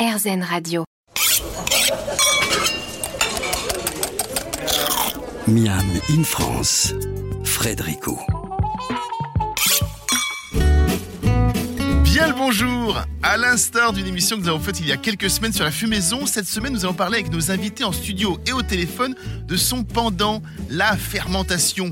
[0.00, 0.84] RZN Radio.
[5.46, 6.94] Miam in France,
[7.44, 8.18] Frédérico.
[12.02, 15.28] Bien le bonjour À l'instar d'une émission que nous avons faite il y a quelques
[15.28, 18.52] semaines sur la fumaison, cette semaine nous allons parler avec nos invités en studio et
[18.54, 19.14] au téléphone
[19.46, 20.40] de son pendant,
[20.70, 21.90] la fermentation.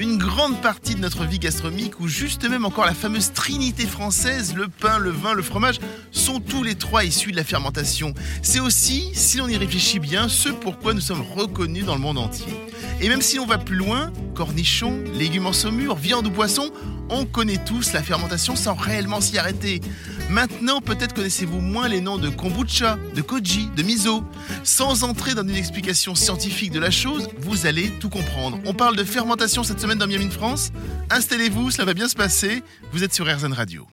[0.00, 4.54] Une grande partie de notre vie gastronomique où juste même encore la fameuse trinité française,
[4.56, 5.78] le pain, le vin, le fromage,
[6.10, 8.14] sont tous les trois issus de la fermentation.
[8.40, 12.16] C'est aussi, si l'on y réfléchit bien, ce pourquoi nous sommes reconnus dans le monde
[12.16, 12.54] entier.
[13.02, 16.70] Et même si l'on va plus loin, cornichons, légumes en saumure, viande ou poisson,
[17.10, 19.82] on connaît tous la fermentation sans réellement s'y arrêter.
[20.30, 24.22] Maintenant, peut-être connaissez-vous moins les noms de kombucha, de koji, de miso.
[24.62, 28.60] Sans entrer dans une explication scientifique de la chose, vous allez tout comprendre.
[28.64, 30.70] On parle de fermentation cette semaine dans Miami France.
[31.10, 32.62] Installez-vous, cela va bien se passer.
[32.92, 33.88] Vous êtes sur RZN Radio.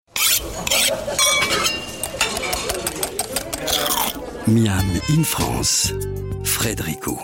[4.47, 5.93] Miam in France,
[6.43, 7.20] Frédérico.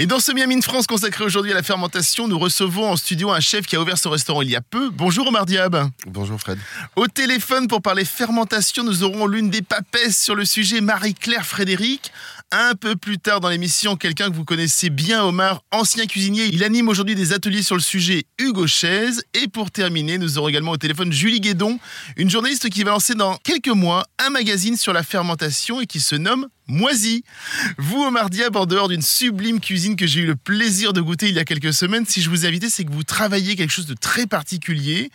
[0.00, 3.40] Et dans ce Miami France consacré aujourd'hui à la fermentation, nous recevons en studio un
[3.40, 4.90] chef qui a ouvert ce restaurant il y a peu.
[4.90, 5.90] Bonjour Omar Diab.
[6.06, 6.56] Bonjour Fred.
[6.94, 12.12] Au téléphone pour parler fermentation, nous aurons l'une des papesses sur le sujet, Marie-Claire Frédéric.
[12.50, 16.46] Un peu plus tard dans l'émission, quelqu'un que vous connaissez bien, Omar, ancien cuisinier.
[16.50, 19.22] Il anime aujourd'hui des ateliers sur le sujet, Hugo Chaise.
[19.34, 21.78] Et pour terminer, nous aurons également au téléphone Julie Guédon,
[22.16, 26.00] une journaliste qui va lancer dans quelques mois un magazine sur la fermentation et qui
[26.00, 27.22] se nomme Moisi.
[27.76, 31.28] Vous, Omar Diab, en dehors d'une sublime cuisine que j'ai eu le plaisir de goûter
[31.28, 33.86] il y a quelques semaines, si je vous invitais, c'est que vous travaillez quelque chose
[33.86, 35.10] de très particulier.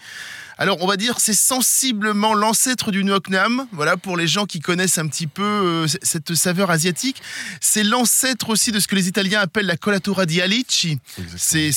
[0.58, 3.68] Alors, on va dire, c'est sensiblement l'ancêtre du Nam.
[3.72, 7.22] Voilà, pour les gens qui connaissent un petit peu euh, cette saveur asiatique.
[7.60, 11.00] C'est l'ancêtre aussi de ce que les Italiens appellent la colatura di alici.
[11.38, 11.72] C'est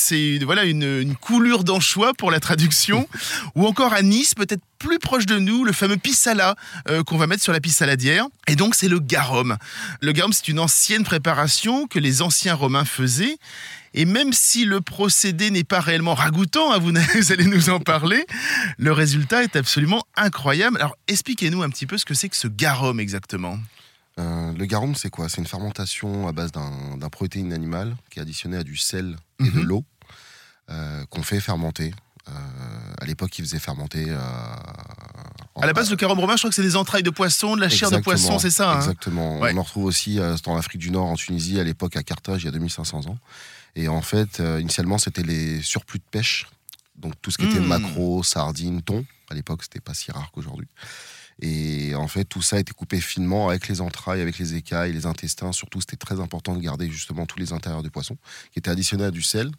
[0.44, 3.08] voilà une, une coulure d'anchois pour la traduction.
[3.54, 6.54] Ou encore à Nice, peut-être plus proche de nous, le fameux pisala
[6.88, 8.26] euh, qu'on va mettre sur la piste saladière.
[8.46, 9.56] Et donc, c'est le garum.
[10.00, 13.38] Le garum, c'est une ancienne préparation que les anciens Romains faisaient.
[13.94, 18.24] Et même si le procédé n'est pas réellement ragoûtant, hein, vous, allez nous en parler,
[18.78, 20.76] le résultat est absolument incroyable.
[20.78, 23.58] Alors expliquez-nous un petit peu ce que c'est que ce garum exactement.
[24.18, 25.28] Euh, le garum, c'est quoi?
[25.28, 29.44] C'est une fermentation à base d'un protéine animal qui est additionné à du sel et
[29.44, 29.62] de Mhm.
[29.64, 29.84] l'eau
[30.70, 31.92] euh, qu'on fait fermenter.
[32.28, 32.32] Euh,
[33.00, 34.06] à l'époque, ils faisaient fermenter.
[34.08, 34.18] euh,
[35.60, 37.60] À la base, le garum romain, je crois que c'est des entrailles de poisson, de
[37.60, 38.76] la chair de poisson, c'est ça hein?
[38.78, 39.38] Exactement.
[39.38, 39.52] Ouais.
[39.54, 42.42] On en retrouve aussi euh, en Afrique du Nord, en Tunisie, à l'époque à Carthage,
[42.42, 43.18] il y a 2500 ans.
[43.76, 46.46] Et en fait, euh, initialement, c'était les surplus de pêche.
[46.96, 47.66] Donc tout ce qui était Mm.
[47.66, 49.04] maquereau, sardines, thon.
[49.30, 50.66] À l'époque, c'était pas si rare qu'aujourd'hui.
[51.42, 54.92] Et en fait, tout ça a été coupé finement avec les entrailles, avec les écailles,
[54.94, 55.52] les intestins.
[55.52, 58.16] Surtout, c'était très important de garder justement tous les intérieurs du poisson,
[58.52, 59.50] qui étaient additionnés à du sel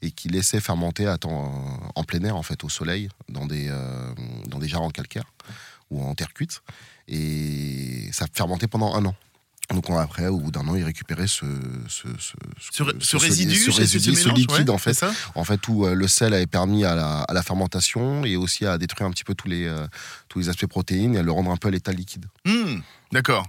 [0.00, 3.66] et qui laissaient fermenter à temps, en plein air, en fait, au soleil, dans des,
[3.68, 4.14] euh,
[4.46, 5.24] dans des jarres en calcaire
[5.90, 6.62] ou en terre cuite.
[7.08, 9.14] Et ça fermentait pendant un an.
[9.74, 11.44] Donc on- après, au bout d'un an, ils récupéraient ce,
[11.88, 15.04] ce, ce, résidu, ce, résidu, mélange, liquide ouais, en fait.
[15.34, 18.64] En fait, où euh, le sel avait permis à la, à la fermentation et aussi
[18.64, 19.86] à détruire un petit peu tous les, euh,
[20.28, 22.24] tous les aspects protéines et à le rendre un peu à l'état liquide.
[22.46, 22.78] Hmm,
[23.12, 23.46] D'accord.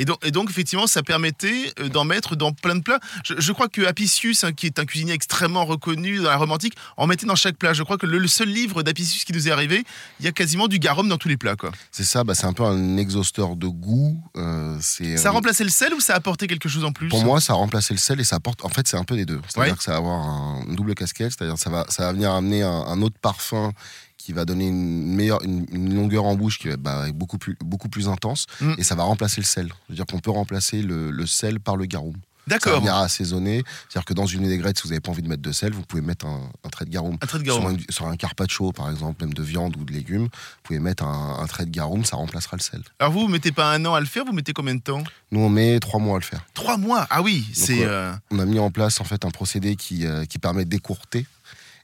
[0.00, 3.00] Et donc, et donc, effectivement, ça permettait euh, d'en mettre dans plein de plats.
[3.24, 6.52] Je, je crois que Apicius, hein, qui est un cuisinier extrêmement reconnu dans la Rome
[6.52, 7.72] antique, en mettait dans chaque plat.
[7.74, 9.84] Je crois que le, le seul livre d'Apicius qui nous est arrivé,
[10.20, 11.56] il y a quasiment du garum dans tous les plats.
[11.56, 11.72] Quoi.
[11.90, 14.22] C'est ça, bah, c'est un peu un exhausteur de goût.
[14.36, 17.08] euh, c'est, Ça euh, remplaçait le sel ou ça apportait quelque chose en plus?
[17.08, 18.64] Pour moi, ça a remplacé le sel et ça apporte.
[18.64, 19.40] En fait, c'est un peu des deux.
[19.48, 19.76] C'est-à-dire Ouais.
[19.76, 22.30] que ça va avoir un, une double casquette, c'est-à-dire que ça va, ça va venir
[22.32, 23.72] amener un, un autre parfum
[24.18, 27.38] qui va donner une meilleure, une, une longueur en bouche qui va être bah, beaucoup
[27.38, 28.74] plus, beaucoup plus intense Mm.
[28.76, 29.72] et ça va remplacer le sel.
[29.86, 32.12] C'est-à-dire qu'on peut remplacer le, le sel par le garum.
[32.14, 32.78] Ça D'accord.
[32.80, 33.62] venir assaisonner.
[33.90, 35.82] C'est-à-dire que dans une vinaigrette, si vous n'avez pas envie de mettre de sel, vous
[35.82, 37.18] pouvez mettre un, un trait de garum.
[37.20, 37.76] Un trait de Sur garum.
[37.76, 41.04] un, sur un carpaccio, par exemple, même de viande ou de légumes, vous pouvez mettre
[41.04, 42.82] un, un trait de garum, ça remplacera le sel.
[43.00, 45.02] Alors vous, vous mettez pas un an à le faire, vous mettez combien de temps?
[45.30, 46.40] Nous, on met trois mois à le faire.
[46.54, 47.06] Trois mois?
[47.10, 47.84] Ah oui, c'est.
[47.84, 51.26] euh, on a mis en place en fait un procédé qui, euh, qui permet d'écourter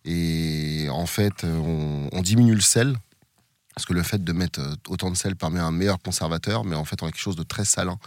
[0.05, 2.97] et en fait on, on diminue le sel
[3.75, 6.77] parce que le fait de mettre euh, autant de sel permet un meilleur conservateur mais
[6.77, 7.99] en fait on a quelque chose de très salin.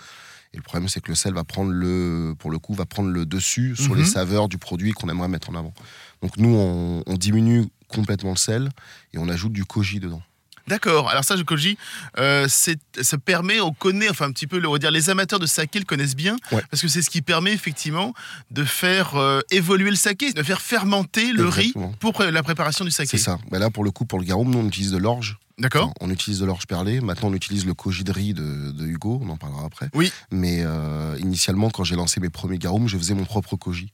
[0.53, 3.09] Et le problème c'est que le sel va prendre le pour le coup va prendre
[3.09, 3.99] le dessus sur Mhm.
[3.99, 5.73] les saveurs du produit qu'on aimerait mettre en avant.
[6.21, 8.69] Donc nous on, on diminue complètement le sel
[9.13, 10.21] et on ajoute du koji dedans
[10.67, 11.09] D'accord.
[11.09, 11.77] Alors ça, je koji,
[12.17, 15.39] euh, c'est- ça permet, on connaît, enfin un petit peu, on va dire, les amateurs
[15.39, 16.61] de saké le connaissent bien, Ouais.
[16.69, 18.13] parce que c'est ce qui permet effectivement
[18.51, 21.87] de faire euh, évoluer le saké, de faire fermenter le Exactement.
[21.89, 23.09] riz pour la préparation du saké.
[23.17, 25.37] c'est ça Bah là pour le coup pour le garum nous on utilise de l'orge
[25.59, 25.91] D'accord.
[26.01, 27.01] On utilise de l'orge perlée.
[27.01, 29.19] Maintenant, on utilise le koji de riz de, de Hugo.
[29.23, 29.89] On en parlera après.
[29.95, 30.11] Oui.
[30.29, 33.91] Mais euh, initialement, quand j'ai lancé mes premiers garums, je faisais mon propre koji.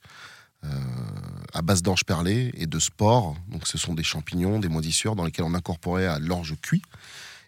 [0.65, 0.68] Euh,
[1.54, 3.36] à base d'orge perlée et de spores.
[3.50, 6.81] Donc, ce sont des champignons, des moisissures dans lesquels on incorporait à l'orge cuit.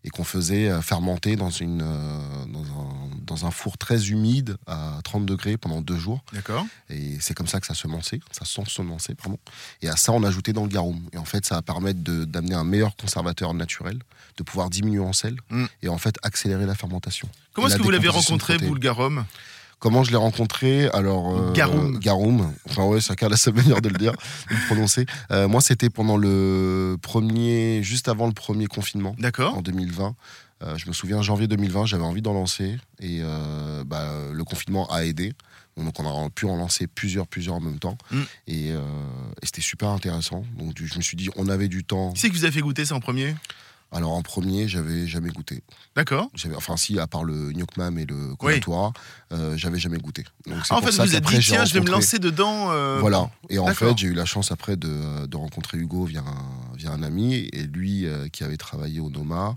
[0.04, 4.56] et qu'on faisait euh, fermenter dans, une, euh, dans, un, dans un four très humide
[4.68, 6.24] à 30 degrés pendant deux jours.
[6.32, 6.64] D'accord.
[6.92, 9.40] Et c'est comme ça que ça semençait, ça s'ensemençait, pardon.
[9.82, 11.00] Et à ça, on ajoutait dans le garum.
[11.12, 13.98] Et en fait, ça va permettre d'amener un meilleur conservateur naturel,
[14.38, 15.66] de pouvoir diminuer en sel Mm.
[15.82, 17.28] et en fait accélérer la fermentation.
[17.54, 19.26] Comment est-ce que vous l'avez rencontré, vous, le garum?
[19.80, 22.00] Comment je l'ai rencontré Alors, euh, Garum.
[22.00, 22.54] Garum.
[22.70, 25.06] Enfin, ouais, chacun a la seule manière de le dire, de le prononcer.
[25.32, 29.58] Euh, moi, c'était pendant le premier, juste avant le premier confinement, D'accord.
[29.58, 30.16] en 2020.
[30.64, 34.90] Euh, je me souviens, janvier 2020, j'avais envie d'en lancer et euh, bah, le confinement
[34.92, 35.34] a aidé.
[35.78, 37.98] Donc, on a pu en lancer plusieurs, plusieurs en même temps.
[38.10, 38.22] Mm.
[38.48, 38.80] Et, euh,
[39.42, 40.46] et c'était super intéressant.
[40.58, 42.14] Donc, je me suis dit, on avait du temps.
[42.14, 43.36] Qui c'est qui vous a fait goûter ça en premier?
[43.92, 45.64] Alors, en premier, j'avais jamais goûté.
[45.96, 46.30] D'accord.
[46.56, 48.92] Enfin, si, à part le Nyokmam et le Konatora,
[49.32, 50.26] euh, j'avais jamais goûté.
[50.48, 52.72] Donc, Ah, en fait, vous vous êtes dit, tiens, je vais me lancer dedans.
[52.72, 53.30] euh, Voilà.
[53.50, 56.92] Et en fait, j'ai eu la chance après de, de rencontrer Hugo via un, via
[56.92, 59.56] un ami, et lui euh, qui avait travaillé au Noma.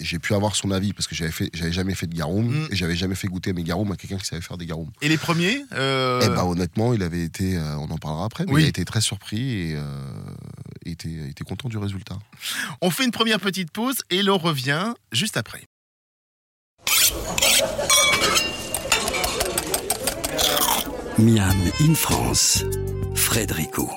[0.00, 2.68] j'ai pu avoir son avis parce que j'avais fait, j'avais jamais fait de garum Mm.
[2.70, 4.88] et j'avais jamais fait goûter mes garum à quelqu'un qui savait faire des garum.
[5.02, 8.62] Et les premiers Et bah honnêtement, il avait été, on en parlera après, mais Oui.
[8.62, 9.76] il a été très surpris et
[10.84, 12.18] était, content du résultat.
[12.80, 15.64] On fait une première petite pause et l'on revient juste après.
[21.18, 22.64] Miam in France,
[23.14, 23.90] Frédérico.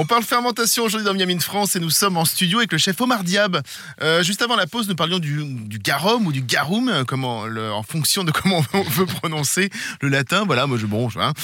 [0.00, 2.98] On parle fermentation aujourd'hui dans Miami France et nous sommes en studio avec le chef
[3.02, 3.60] Omar Diab.
[4.00, 5.44] Euh, juste avant la pause, nous parlions du,
[5.78, 9.68] garum ou du garum, euh, comment, en fonction de comment on veut prononcer
[10.00, 10.44] le latin.
[10.46, 11.10] Voilà, moi je bon.
[11.10, 11.34] je- hein.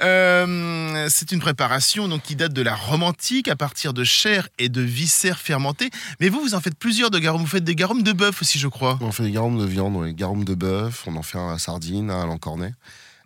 [0.00, 4.48] Euh, c'est une préparation donc qui date de la Rome antique à partir de chair
[4.58, 5.90] et de viscères fermentés.
[6.18, 7.40] Mais vous, vous en faites plusieurs de garum.
[7.40, 8.98] Vous faites des garums de bœuf aussi, je crois.
[9.02, 11.58] On fait des garums de viande, ouais, garum de bœuf, on en fait un à
[11.58, 12.72] sardine, un à l'encornet.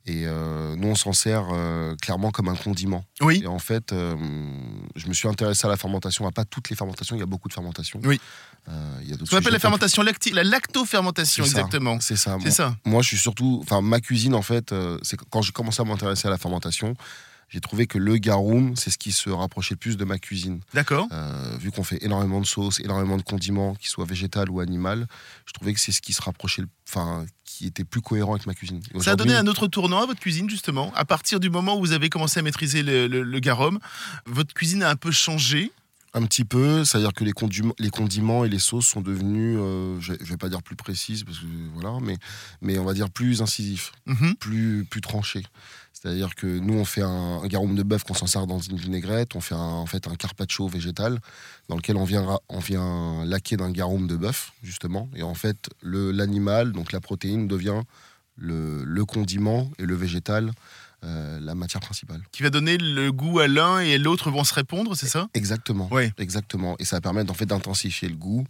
[0.06, 3.04] Et euh, nous, on s'en sert euh, clairement comme un condiment.
[3.22, 3.40] Oui.
[3.42, 4.14] Et en fait, euh,
[4.96, 7.26] je me suis intéressé à la fermentation, à pas toutes les fermentations, il y a
[7.26, 8.00] beaucoup de fermentations.
[8.04, 8.20] Oui.
[9.02, 11.98] Il y a qu'on appelle la fermentation lactique, la lactofermentation, exactement.
[12.00, 12.38] C'est ça.
[12.38, 12.76] C'est Moi, ça.
[12.86, 13.60] moi, je suis surtout.
[13.62, 16.96] Enfin, ma cuisine, en fait, c'est quand j'ai commencé à m'intéresser à la fermentation,
[17.49, 20.61] j'ai trouvé que le garum, c'est ce qui se rapprochait le plus de ma cuisine.
[20.75, 21.06] D'accord.
[21.12, 25.06] Euh, vu qu'on fait énormément de sauces, énormément de condiments, qu'ils soient végétal ou animal,
[25.46, 28.55] je trouvais que c'est ce qui se rapprochait, enfin, qui était plus cohérent avec ma
[28.55, 28.81] cuisine.
[29.00, 30.93] Ça a donné un autre tournant à votre cuisine, justement.
[30.94, 33.79] À partir du moment où vous avez commencé à maîtriser le, le- le garum,
[34.26, 35.70] votre cuisine a un peu changé?
[36.17, 40.00] Un petit peu, c'est-à-dire que les condiments, les condiments et les sauces sont devenus, euh,
[40.00, 42.17] je, je vais pas dire plus précises, parce que voilà, mais,
[42.61, 44.37] mais on va dire plus incisifs, Mhm.
[44.37, 45.43] plus, plus tranchés.
[46.04, 48.76] C'est-à-dire que nous, on fait un, un garum de bœuf qu'on s'en sert dans une
[48.76, 51.18] vinaigrette, on fait un, en fait un carpaccio végétal
[51.70, 55.08] dans lequel on vient, on vient laquer d'un garum de bœuf, justement.
[55.16, 57.80] Et en fait, l'animal, donc la protéine, devient
[58.36, 60.52] le, le condiment et le végétal,
[61.04, 62.20] euh, la matière principale.
[62.32, 65.28] Qui va donner le goût à l'un et l'autre vont se répondre, c'est ça?
[65.32, 65.88] Exactement.
[65.90, 66.12] Ouais.
[66.18, 66.76] Exactement.
[66.80, 68.44] Et ça va permettre en fait d'intensifier le goût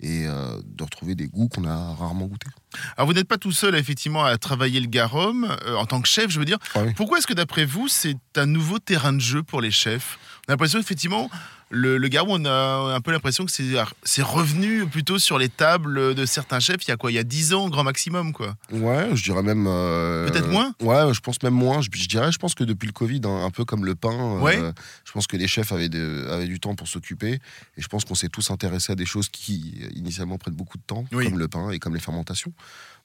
[0.00, 2.50] et euh, de retrouver des goûts qu'on a rarement goûtés.
[2.96, 6.08] Alors vous n'êtes pas tout seul, effectivement, à travailler le garum, euh, en tant que
[6.08, 6.58] chef, je veux dire.
[6.74, 6.92] Ah oui.
[6.94, 10.18] Pourquoi est-ce que, d'après vous, c'est un nouveau terrain de jeu pour les chefs?
[10.46, 11.30] On a l'impression, effectivement,
[11.70, 13.64] le, le garum, on a un peu l'impression que c'est
[14.04, 17.10] c'est revenu plutôt sur les tables de certains chefs il y a quoi?
[17.10, 18.54] Il y a 10 ans, grand maximum, quoi.
[18.70, 19.66] Ouais, je dirais même.
[19.68, 20.74] euh, Peut-être moins?
[20.80, 21.80] Ouais, je pense même moins.
[21.80, 24.36] Je, je dirais, je pense que depuis le Covid, hein, un peu comme le pain,
[24.36, 24.60] euh, Ouais.
[25.04, 27.32] je pense que les chefs avaient, de- avaient du temps pour s'occuper.
[27.76, 30.84] Et je pense qu'on s'est tous intéressés à des choses qui, initialement, prennent beaucoup de
[30.86, 31.24] temps, Oui.
[31.24, 32.52] comme le pain et comme les fermentations.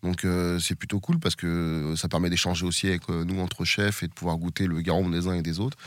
[0.04, 3.66] Donc, euh, c'est plutôt cool parce que ça permet d'échanger aussi avec euh, nous, entre
[3.66, 5.78] chefs, et de pouvoir goûter le garum des uns et des autres.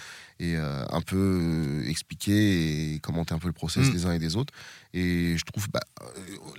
[0.41, 3.93] Et euh, un peu euh, expliquer et commenter un peu le process Mm.
[3.93, 4.53] des uns et des autres.
[4.93, 6.07] Et je trouve, bah, euh,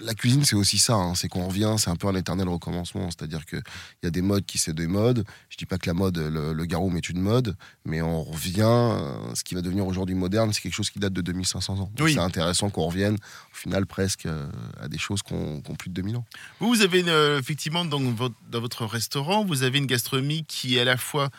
[0.02, 0.94] la cuisine, c'est aussi ça.
[0.96, 3.10] hein, c'est qu'on revient, c'est un peu un éternel recommencement.
[3.12, 3.62] C'est-à-dire qu'il
[4.04, 5.26] y a des modes qui se démodent.
[5.50, 8.62] Je dis pas que la mode, le, le garum est une mode, mais on revient.
[8.66, 11.92] euh, ce qui va devenir aujourd'hui moderne, c'est quelque chose qui date de 2500 ans.
[12.00, 12.14] Oui.
[12.14, 14.48] C'est intéressant qu'on revienne, au final, presque euh,
[14.82, 16.26] à des choses qui ont qui ont plus de 2000 ans.
[16.62, 20.78] Vous, vous avez euh, effectivement dans votre, dans votre restaurant, vous avez une gastronomie qui
[20.78, 21.30] est à la fois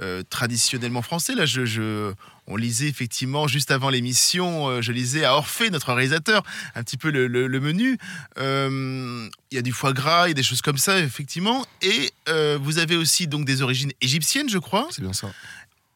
[0.00, 1.34] euh, traditionnellement français.
[1.34, 2.12] Là, je,
[2.46, 6.44] on lisait effectivement juste avant l'émission, euh, je lisais à Orphée, notre réalisateur,
[6.76, 7.98] un petit peu le, menu.
[8.38, 11.66] Euh, Il y a du foie gras, il y a des choses comme ça, effectivement.
[11.82, 12.12] Et
[12.60, 14.86] vous avez aussi donc des origines égyptiennes, je crois.
[14.92, 15.32] C'est bien ça.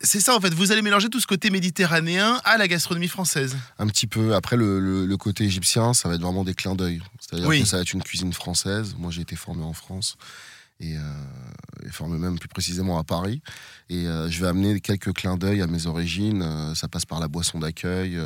[0.05, 0.53] C'est ça, en fait.
[0.53, 3.57] Vous allez mélanger tout ce côté méditerranéen à la gastronomie française.
[3.79, 4.35] Un petit peu.
[4.35, 7.01] Après, le, le- le côté égyptien, ça va être vraiment des clins d'œil.
[7.21, 7.63] C'est-à-dire Oui.
[7.63, 8.95] que ça va être une cuisine française.
[8.99, 10.17] Moi, j'ai été formé en France
[10.81, 11.01] et, euh,
[11.87, 13.43] et formé même plus précisément à Paris.
[13.91, 16.43] Et euh, je vais amener quelques clins d'œil à mes origines.
[16.43, 18.19] Euh, ça passe par la boisson d'accueil,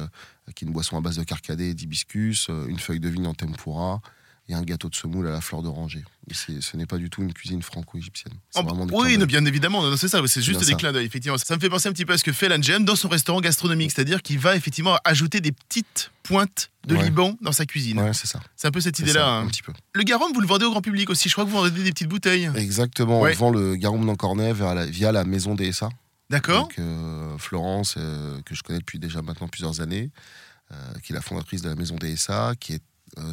[0.55, 3.35] qui est une boisson à base de carcadé et d'hibiscus, une feuille de vigne en
[3.35, 4.01] tempura.
[4.49, 6.05] Et un gâteau de semoule à la fleur d'oranger.
[6.33, 8.35] Ce n'est pas du tout une cuisine franco-égyptienne.
[8.55, 8.63] Oh,
[8.93, 10.75] oui, bien évidemment, c'est ça, c'est juste des ça.
[10.75, 11.37] clins d'œil, effectivement.
[11.39, 13.41] Ça me fait penser un petit peu à ce que fait Lanjem dans son restaurant
[13.41, 17.05] gastronomique, c'est-à-dire qu'il va effectivement ajouter des petites pointes de Ouais.
[17.05, 17.99] Liban dans sa cuisine.
[18.01, 18.41] Ouais, c'est ça.
[18.55, 19.27] C'est un peu cette idée-là.
[19.29, 19.43] hein.
[19.43, 19.73] un petit peu.
[19.95, 21.91] Le garum, vous le vendez au grand public aussi, je crois que vous vendez des
[21.93, 22.49] petites bouteilles.
[22.55, 23.21] Exactement.
[23.21, 23.35] Ouais.
[23.37, 25.89] On vend le garum d'Encornet via la, via la maison DSA.
[26.31, 30.11] D'accord euh, Florence, euh, que je connais depuis déjà maintenant plusieurs années,
[30.73, 30.75] euh,
[31.05, 32.83] qui est la fondatrice de la maison DSA, qui est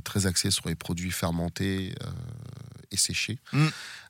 [0.04, 2.10] très axée sur les produits fermentés euh,
[2.92, 3.68] et séchés Mm.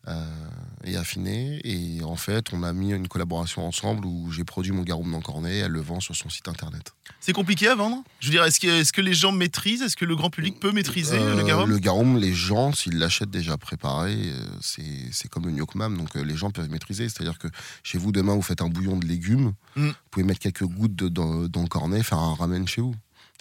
[0.10, 0.48] euh,
[0.84, 1.62] et affinés.
[1.64, 5.56] Et en fait, on a mis une collaboration ensemble où j'ai produit mon garum d'Encornet
[5.56, 6.94] et elle le vend sur son site internet.
[7.22, 8.04] C'est compliqué à vendre?
[8.20, 8.60] Je veux dire, est-ce
[8.92, 9.82] que, les gens maîtrisent?
[9.82, 11.70] Est-ce que le grand public peut maîtriser Euh, le garum?
[11.70, 16.24] Le garum, les gens, s'ils l'achètent déjà préparé, euh, c'est comme le gnocchmam, donc euh,
[16.26, 17.08] les gens peuvent maîtriser.
[17.08, 17.48] C'est-à-dire que
[17.84, 19.88] chez vous, demain, vous faites un bouillon de légumes, Mm.
[19.88, 22.94] vous pouvez mettre quelques gouttes de- dans, dans le cornet, faire un ramen chez vous.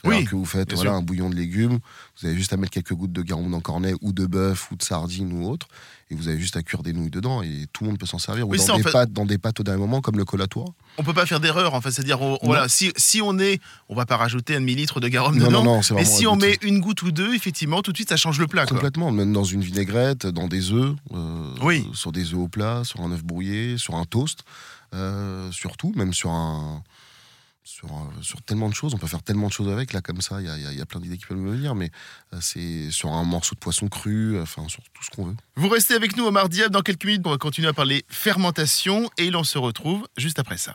[0.04, 0.98] Alors Oui, que vous faites voilà, sûr.
[0.98, 1.78] un bouillon de légumes,
[2.20, 4.68] vous avez juste à mettre quelques gouttes de garum dans le cornet, ou de bœuf,
[4.72, 5.68] ou de sardine, ou autre,
[6.10, 8.18] et vous avez juste à cuire des nouilles dedans, et tout le monde peut s'en
[8.18, 8.48] servir.
[8.48, 10.24] Oui, ou dans, en des fait- pâtes, dans des pâtes au dernier moment, comme le
[10.24, 10.66] colatoire.
[10.98, 14.04] On peut pas faire d'erreur, enfin, c'est-à-dire, on- voilà, si, si on est, on va
[14.04, 16.58] pas rajouter un demi-litre de garum Non, dedans, non, non, c'est mais si on met
[16.62, 18.66] une goutte ou deux, effectivement, tout de suite, ça change le plat.
[18.66, 18.76] Quoi.
[18.78, 21.86] Complètement, même dans une vinaigrette, dans des œufs, euh, Oui.
[21.94, 24.40] sur des œufs au plat, sur un œuf brouillé, sur un toast,
[24.94, 26.82] euh, surtout, même sur un.
[27.64, 30.20] Sur, un- sur tellement de choses, on peut faire tellement de choses avec, là comme
[30.20, 31.90] ça, il y y a- plein d'idées qui peuvent me venir, mais
[32.32, 35.36] euh, c'est sur un morceau de poisson cru, euh, enfin sur tout ce qu'on veut.
[35.54, 39.08] Vous restez avec nous au Mardiable dans quelques minutes, on va continuer à parler fermentation
[39.16, 40.74] et l'on se retrouve juste après ça.